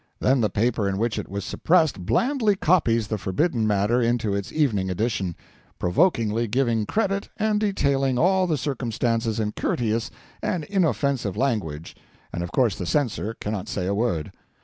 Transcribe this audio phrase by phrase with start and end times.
[0.19, 4.51] Then the paper in which it was suppressed blandly copies the forbidden matter into its
[4.51, 5.35] evening edition
[5.77, 10.09] provokingly giving credit and detailing all the circumstances in courteous
[10.41, 11.95] and inoffensive language
[12.33, 14.31] and of course the censor cannot say a word.